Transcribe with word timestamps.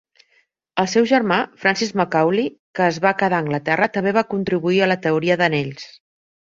El 0.83 0.87
seu 0.93 1.05
germà 1.11 1.37
Francis 1.65 1.93
Macaulay, 2.01 2.47
que 2.79 2.89
es 2.93 2.99
va 3.07 3.15
quedar 3.23 3.41
a 3.43 3.49
Anglaterra, 3.49 3.93
també 3.99 4.19
va 4.21 4.29
contribuir 4.35 4.85
a 4.87 4.93
la 4.95 5.03
teoria 5.09 5.43
d'anells. 5.45 5.89